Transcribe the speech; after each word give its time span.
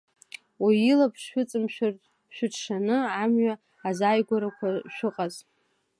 Уаҩы 0.61 0.83
илаԥш 0.91 1.21
шәыҵамшәартә, 1.31 2.05
шәыҽшаны 2.35 2.97
амҩа 3.23 3.53
азааигәарақәа 3.87 4.67
шәыҟаз. 4.95 5.35